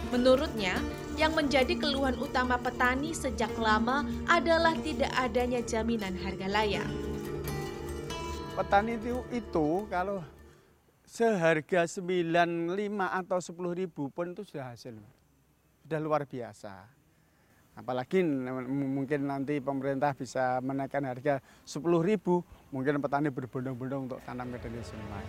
Menurutnya, 0.10 0.82
yang 1.14 1.38
menjadi 1.38 1.78
keluhan 1.78 2.18
utama 2.18 2.58
petani 2.58 3.14
sejak 3.14 3.54
lama 3.62 4.02
adalah 4.26 4.74
tidak 4.82 5.14
adanya 5.14 5.62
jaminan 5.62 6.18
harga 6.18 6.50
layak. 6.50 6.90
Petani 8.58 8.98
itu, 8.98 9.22
itu 9.30 9.68
kalau 9.94 10.26
seharga 11.06 11.86
95 11.86 12.74
atau 12.98 13.38
10 13.38 13.80
ribu 13.86 14.10
pun 14.10 14.34
itu 14.34 14.42
sudah 14.42 14.74
hasil. 14.74 14.98
Sudah 15.86 16.00
luar 16.02 16.26
biasa 16.26 17.01
apalagi 17.72 18.20
mungkin 18.68 19.32
nanti 19.32 19.64
pemerintah 19.64 20.12
bisa 20.12 20.60
menaikkan 20.60 21.08
harga 21.08 21.40
10.000 21.64 21.82
mungkin 22.76 23.00
petani 23.00 23.32
berbondong-bondong 23.32 24.02
untuk 24.12 24.20
tanam 24.28 24.52
kedelai 24.56 24.84
semai. 24.84 25.26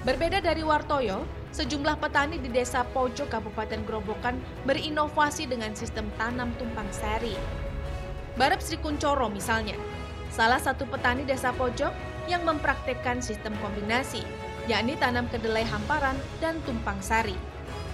Berbeda 0.00 0.40
dari 0.40 0.64
Wartoyo, 0.64 1.28
sejumlah 1.52 2.00
petani 2.00 2.40
di 2.40 2.48
desa 2.48 2.88
Pojok 2.88 3.28
Kabupaten 3.28 3.84
Grobogan 3.84 4.40
berinovasi 4.64 5.44
dengan 5.44 5.76
sistem 5.76 6.08
tanam 6.16 6.56
tumpang 6.56 6.88
sari. 6.88 7.36
Barep 8.40 8.64
Sri 8.64 8.80
Kuncoro 8.80 9.28
misalnya, 9.28 9.76
salah 10.32 10.56
satu 10.56 10.88
petani 10.88 11.28
desa 11.28 11.52
Pojok 11.52 11.92
yang 12.32 12.48
mempraktekkan 12.48 13.20
sistem 13.20 13.52
kombinasi, 13.60 14.24
yakni 14.72 14.96
tanam 14.96 15.28
kedelai 15.28 15.68
hamparan 15.68 16.16
dan 16.40 16.56
tumpang 16.64 16.96
sari. 17.04 17.36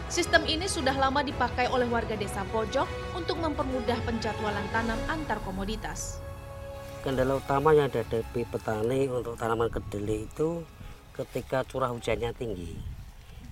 Sistem 0.07 0.47
ini 0.47 0.71
sudah 0.71 0.95
lama 0.95 1.19
dipakai 1.19 1.67
oleh 1.67 1.91
warga 1.91 2.15
desa 2.15 2.47
Pojok 2.55 2.87
untuk 3.19 3.43
mempermudah 3.43 3.99
penjadwalan 4.07 4.63
tanam 4.71 4.95
antar 5.11 5.43
komoditas. 5.43 6.23
Kendala 7.03 7.43
utama 7.43 7.75
yang 7.75 7.91
dihadapi 7.91 8.47
petani 8.47 9.11
untuk 9.11 9.35
tanaman 9.35 9.67
kedelai 9.67 10.31
itu 10.31 10.63
ketika 11.11 11.67
curah 11.67 11.91
hujannya 11.91 12.31
tinggi. 12.39 12.79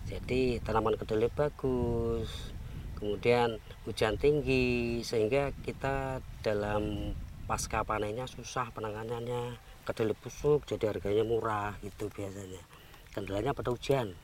Jadi 0.07 0.63
tanaman 0.63 0.95
kedelai 0.95 1.27
bagus, 1.35 2.55
kemudian 3.03 3.59
hujan 3.83 4.15
tinggi 4.15 5.03
sehingga 5.03 5.51
kita 5.67 6.23
dalam 6.47 7.19
pasca 7.51 7.83
panennya 7.83 8.31
susah 8.31 8.71
penanganannya, 8.71 9.59
kedelai 9.83 10.15
busuk 10.23 10.71
jadi 10.71 10.95
harganya 10.95 11.27
murah 11.27 11.75
gitu 11.83 12.07
biasanya. 12.15 12.63
Kendalanya 13.11 13.51
pada 13.51 13.75
hujan. 13.75 14.15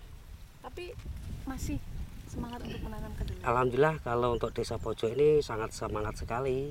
Tapi 0.62 0.94
masih 1.42 1.82
semangat 2.30 2.62
untuk 2.62 2.80
menanam 2.86 3.12
kedelai? 3.18 3.42
Alhamdulillah 3.42 3.96
kalau 4.06 4.28
untuk 4.38 4.54
desa 4.54 4.78
pojok 4.78 5.10
ini 5.18 5.42
sangat 5.42 5.74
semangat 5.74 6.14
sekali 6.22 6.70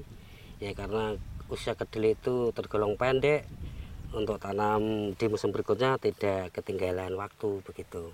ya 0.63 0.71
karena 0.71 1.19
usia 1.51 1.75
kedelai 1.75 2.15
itu 2.15 2.55
tergolong 2.55 2.95
pendek 2.95 3.43
untuk 4.15 4.41
tanam 4.41 5.13
di 5.13 5.25
musim 5.29 5.53
berikutnya 5.53 5.99
tidak 6.01 6.55
ketinggalan 6.55 7.13
waktu 7.13 7.61
begitu. 7.61 8.09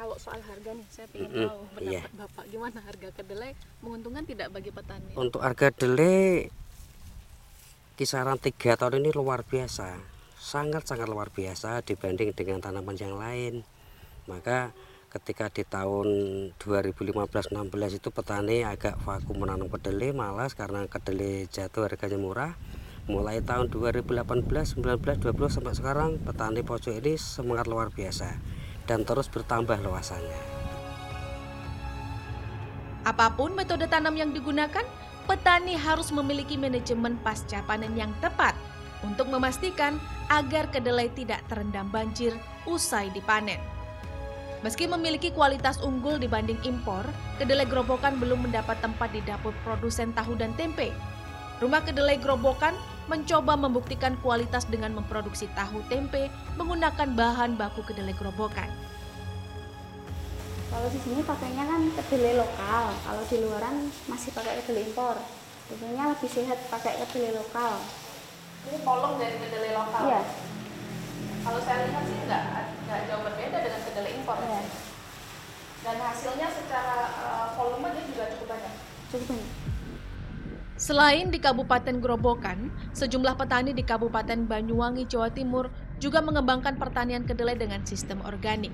Kalau 0.00 0.16
soal 0.16 0.40
harga 0.40 0.72
nih, 0.72 0.86
saya 0.88 1.06
ingin 1.12 1.28
mm 1.28 1.36
-hmm. 1.36 1.44
tahu 1.44 1.60
pendapat 1.76 1.92
yeah. 1.92 2.04
Bapak 2.16 2.44
gimana 2.48 2.78
harga 2.80 3.08
kedelai 3.20 3.52
menguntungkan 3.84 4.24
tidak 4.24 4.48
bagi 4.48 4.72
petani? 4.72 5.12
Untuk 5.12 5.44
harga 5.44 5.68
kedelai 5.76 6.48
kisaran 8.00 8.40
tiga 8.40 8.80
tahun 8.80 9.04
ini 9.04 9.12
luar 9.12 9.44
biasa, 9.44 10.00
sangat-sangat 10.40 11.04
luar 11.04 11.28
biasa 11.28 11.84
dibanding 11.84 12.32
dengan 12.32 12.64
tanaman 12.64 12.96
yang 12.96 13.20
lain. 13.20 13.60
Maka 14.24 14.72
ketika 15.10 15.50
di 15.50 15.66
tahun 15.66 16.06
2015-16 16.62 17.98
itu 17.98 18.08
petani 18.14 18.62
agak 18.62 18.94
vakum 19.02 19.42
menanam 19.42 19.66
kedelai 19.66 20.14
malas 20.14 20.54
karena 20.54 20.86
kedelai 20.86 21.50
jatuh 21.50 21.90
harganya 21.90 22.14
murah 22.14 22.54
mulai 23.10 23.42
tahun 23.42 23.74
2018, 23.74 24.22
19, 24.78 24.78
20 24.78 25.34
sampai 25.50 25.74
sekarang 25.74 26.10
petani 26.22 26.62
pojok 26.62 27.02
ini 27.02 27.18
semangat 27.18 27.66
luar 27.66 27.90
biasa 27.90 28.38
dan 28.86 29.02
terus 29.02 29.26
bertambah 29.26 29.82
luasannya 29.82 30.40
apa 33.02 33.34
pun 33.34 33.50
metode 33.58 33.90
tanam 33.90 34.14
yang 34.14 34.30
digunakan 34.30 34.86
petani 35.26 35.74
harus 35.74 36.14
memiliki 36.14 36.54
manajemen 36.54 37.18
pasca 37.26 37.66
panen 37.66 37.98
yang 37.98 38.14
tepat 38.22 38.54
untuk 39.00 39.32
memastikan 39.32 39.96
agar 40.28 40.68
kedelai 40.68 41.08
tidak 41.12 41.40
terendam 41.48 41.88
banjir 41.88 42.36
usai 42.68 43.08
dipanen. 43.10 43.79
Meski 44.60 44.84
memiliki 44.84 45.32
kualitas 45.32 45.80
unggul 45.80 46.20
dibanding 46.20 46.60
impor, 46.68 47.08
kedelai 47.40 47.64
gerobokan 47.64 48.20
belum 48.20 48.44
mendapat 48.44 48.76
tempat 48.84 49.08
di 49.08 49.24
dapur 49.24 49.56
produsen 49.64 50.12
tahu 50.12 50.36
dan 50.36 50.52
tempe. 50.52 50.92
Rumah 51.64 51.80
kedelai 51.80 52.20
gerobokan 52.20 52.76
mencoba 53.08 53.56
membuktikan 53.56 54.20
kualitas 54.20 54.68
dengan 54.68 54.92
memproduksi 54.92 55.48
tahu 55.56 55.80
tempe 55.88 56.28
menggunakan 56.60 57.08
bahan 57.16 57.56
baku 57.56 57.80
kedelai 57.88 58.12
gerobokan. 58.12 58.68
Kalau 60.68 60.88
di 60.92 61.00
sini 61.08 61.24
pakainya 61.24 61.64
kan 61.64 61.80
kedelai 61.96 62.36
lokal, 62.44 62.84
kalau 63.00 63.22
di 63.32 63.36
luaran 63.40 63.88
masih 64.12 64.30
pakai 64.36 64.60
kedelai 64.60 64.84
impor. 64.92 65.16
Tentunya 65.72 66.04
lebih 66.04 66.28
sehat 66.28 66.68
pakai 66.68 67.00
kedelai 67.08 67.32
lokal. 67.32 67.80
Ini 68.68 68.78
polong 68.84 69.16
dari 69.16 69.40
kedelai 69.40 69.72
lokal? 69.72 70.04
Iya. 70.04 70.22
Kalau 71.48 71.60
saya 71.64 71.88
lihat 71.88 72.04
sih 72.04 72.18
enggak 72.28 72.59
nggak 72.90 73.06
jauh 73.06 73.22
berbeda 73.22 73.58
dengan 73.62 73.80
kedelai 73.86 74.12
impor. 74.18 74.36
Ya. 74.42 74.60
Dan 75.80 75.96
hasilnya 76.02 76.48
secara 76.50 76.98
uh, 77.22 77.46
volume 77.54 77.88
dia 77.94 78.04
juga 78.10 78.24
cukup 78.34 78.46
banyak. 78.50 78.74
Cukup 79.14 79.26
banyak. 79.30 79.50
Selain 80.80 81.28
di 81.28 81.36
Kabupaten 81.36 82.00
Grobogan, 82.00 82.72
sejumlah 82.96 83.36
petani 83.36 83.76
di 83.76 83.84
Kabupaten 83.84 84.48
Banyuwangi, 84.48 85.04
Jawa 85.04 85.28
Timur 85.28 85.68
juga 86.00 86.24
mengembangkan 86.24 86.80
pertanian 86.80 87.28
kedelai 87.28 87.54
dengan 87.54 87.84
sistem 87.84 88.24
organik. 88.24 88.72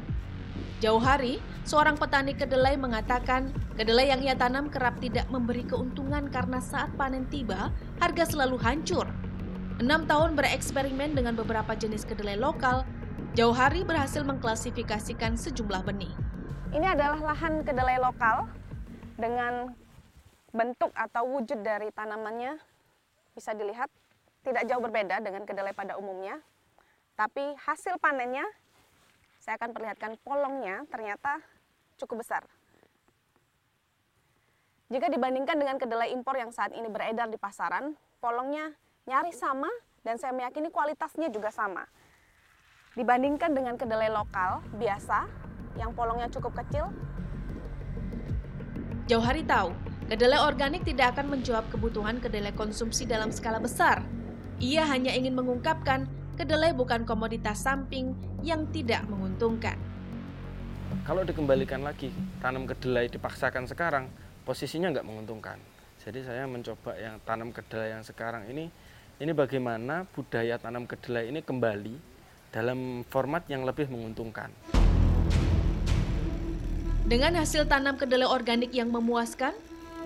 Jauh 0.78 1.02
hari, 1.02 1.42
seorang 1.66 1.98
petani 1.98 2.30
kedelai 2.38 2.78
mengatakan 2.78 3.50
kedelai 3.74 4.14
yang 4.14 4.22
ia 4.22 4.38
tanam 4.38 4.70
kerap 4.70 5.02
tidak 5.02 5.26
memberi 5.34 5.66
keuntungan 5.66 6.30
karena 6.30 6.62
saat 6.62 6.94
panen 6.94 7.26
tiba, 7.26 7.74
harga 7.98 8.22
selalu 8.22 8.54
hancur. 8.62 9.10
Enam 9.82 10.06
tahun 10.06 10.38
bereksperimen 10.38 11.18
dengan 11.18 11.34
beberapa 11.34 11.74
jenis 11.74 12.06
kedelai 12.06 12.38
lokal, 12.38 12.86
Jauh 13.36 13.52
hari 13.52 13.84
berhasil 13.84 14.24
mengklasifikasikan 14.24 15.36
sejumlah 15.36 15.84
benih. 15.84 16.08
Ini 16.72 16.96
adalah 16.96 17.20
lahan 17.20 17.60
kedelai 17.68 18.00
lokal 18.00 18.48
dengan 19.20 19.76
bentuk 20.56 20.88
atau 20.96 21.36
wujud 21.36 21.60
dari 21.60 21.92
tanamannya 21.92 22.56
bisa 23.36 23.52
dilihat 23.52 23.92
tidak 24.40 24.64
jauh 24.64 24.80
berbeda 24.80 25.20
dengan 25.20 25.44
kedelai 25.44 25.76
pada 25.76 26.00
umumnya. 26.00 26.40
Tapi 27.12 27.52
hasil 27.60 28.00
panennya, 28.00 28.48
saya 29.36 29.60
akan 29.60 29.76
perlihatkan 29.76 30.16
polongnya 30.24 30.88
ternyata 30.88 31.36
cukup 32.00 32.24
besar. 32.24 32.40
Jika 34.88 35.12
dibandingkan 35.12 35.60
dengan 35.60 35.76
kedelai 35.76 36.08
impor 36.08 36.40
yang 36.40 36.56
saat 36.56 36.72
ini 36.72 36.88
beredar 36.88 37.28
di 37.28 37.36
pasaran, 37.36 38.00
polongnya 38.16 38.72
nyaris 39.04 39.36
sama 39.36 39.68
dan 40.08 40.16
saya 40.16 40.32
meyakini 40.32 40.72
kualitasnya 40.72 41.28
juga 41.28 41.52
sama. 41.52 41.84
Dibandingkan 42.96 43.52
dengan 43.52 43.76
kedelai 43.76 44.08
lokal 44.08 44.64
biasa 44.80 45.28
yang 45.76 45.92
polongnya 45.92 46.32
cukup 46.32 46.56
kecil. 46.64 46.88
Jauh 49.06 49.22
hari 49.22 49.44
tahu, 49.44 49.70
Kedelai 50.06 50.38
organik 50.38 50.86
tidak 50.86 51.18
akan 51.18 51.34
menjawab 51.34 51.66
kebutuhan 51.66 52.22
kedelai 52.22 52.54
konsumsi 52.54 53.10
dalam 53.10 53.34
skala 53.34 53.58
besar. 53.58 54.06
Ia 54.62 54.86
hanya 54.86 55.10
ingin 55.10 55.34
mengungkapkan 55.34 56.06
kedelai 56.38 56.70
bukan 56.70 57.02
komoditas 57.02 57.58
samping 57.58 58.14
yang 58.38 58.70
tidak 58.70 59.02
menguntungkan. 59.10 59.74
Kalau 61.02 61.26
dikembalikan 61.26 61.82
lagi, 61.82 62.14
tanam 62.38 62.70
kedelai 62.70 63.10
dipaksakan 63.10 63.66
sekarang, 63.66 64.06
posisinya 64.46 64.94
nggak 64.94 65.02
menguntungkan. 65.10 65.58
Jadi 65.98 66.22
saya 66.22 66.46
mencoba 66.46 66.94
yang 66.94 67.18
tanam 67.26 67.50
kedelai 67.50 67.98
yang 67.98 68.06
sekarang 68.06 68.46
ini, 68.46 68.70
ini 69.18 69.32
bagaimana 69.34 70.06
budaya 70.14 70.54
tanam 70.54 70.86
kedelai 70.86 71.34
ini 71.34 71.42
kembali 71.42 72.15
dalam 72.56 73.04
format 73.12 73.44
yang 73.52 73.68
lebih 73.68 73.92
menguntungkan. 73.92 74.48
Dengan 77.04 77.36
hasil 77.36 77.68
tanam 77.68 78.00
kedelai 78.00 78.24
organik 78.24 78.72
yang 78.72 78.88
memuaskan, 78.88 79.52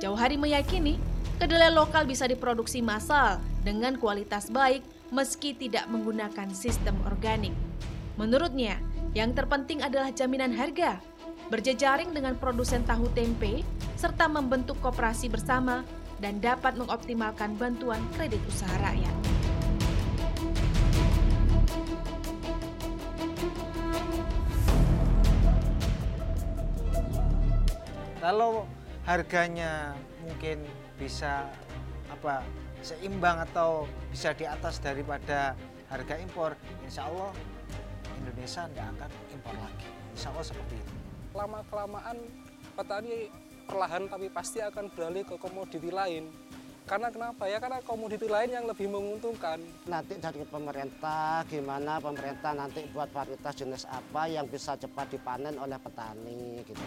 Jauh 0.03 0.19
Hari 0.19 0.35
meyakini 0.35 0.99
kedelai 1.39 1.71
lokal 1.71 2.05
bisa 2.11 2.27
diproduksi 2.27 2.83
massal 2.83 3.39
dengan 3.63 3.95
kualitas 3.97 4.51
baik 4.51 4.83
meski 5.15 5.55
tidak 5.55 5.87
menggunakan 5.87 6.51
sistem 6.51 6.99
organik. 7.07 7.55
Menurutnya, 8.19 8.83
yang 9.15 9.33
terpenting 9.33 9.81
adalah 9.81 10.13
jaminan 10.13 10.53
harga, 10.53 11.01
berjejaring 11.49 12.13
dengan 12.13 12.37
produsen 12.37 12.85
tahu 12.85 13.09
tempe, 13.17 13.65
serta 13.97 14.29
membentuk 14.29 14.77
koperasi 14.85 15.33
bersama 15.33 15.87
dan 16.21 16.37
dapat 16.39 16.77
mengoptimalkan 16.77 17.57
bantuan 17.57 18.01
kredit 18.15 18.41
usaha 18.45 18.77
rakyat. 18.85 19.50
Kalau 28.21 28.69
harganya 29.09 29.97
mungkin 30.21 30.61
bisa 31.01 31.49
apa 32.13 32.45
seimbang 32.85 33.41
atau 33.49 33.89
bisa 34.13 34.37
di 34.37 34.45
atas 34.45 34.77
daripada 34.77 35.57
harga 35.89 36.21
impor, 36.21 36.53
insya 36.85 37.09
Allah 37.09 37.33
Indonesia 38.21 38.69
tidak 38.69 38.87
akan 38.93 39.11
impor 39.33 39.57
lagi. 39.57 39.89
Insya 40.13 40.29
Allah 40.37 40.45
seperti 40.45 40.77
itu. 40.77 40.95
Lama 41.33 41.65
kelamaan 41.73 42.17
petani 42.77 43.33
perlahan 43.65 44.05
tapi 44.05 44.29
pasti 44.29 44.61
akan 44.61 44.93
beralih 44.93 45.25
ke 45.25 45.41
komoditi 45.41 45.89
lain. 45.89 46.29
Karena 46.91 47.07
kenapa 47.07 47.47
ya? 47.47 47.63
Karena 47.63 47.79
komoditi 47.87 48.27
lain 48.27 48.51
yang 48.51 48.67
lebih 48.67 48.91
menguntungkan. 48.91 49.63
Nanti 49.87 50.19
dari 50.19 50.43
pemerintah, 50.43 51.47
gimana 51.47 52.03
pemerintah 52.03 52.51
nanti 52.51 52.83
buat 52.91 53.07
varietas 53.15 53.55
jenis 53.63 53.87
apa 53.87 54.27
yang 54.27 54.51
bisa 54.51 54.75
cepat 54.75 55.15
dipanen 55.15 55.55
oleh 55.55 55.79
petani 55.79 56.67
gitu. 56.67 56.83